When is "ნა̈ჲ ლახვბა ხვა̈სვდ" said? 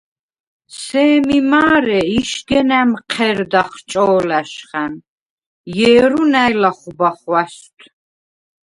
6.31-7.77